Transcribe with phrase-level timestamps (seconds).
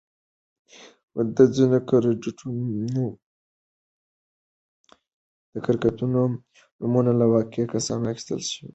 [1.35, 1.77] د ځینو
[5.65, 6.21] کرکټرونو
[6.79, 8.69] نومونه له واقعي کسانو اخیستل شوي وو.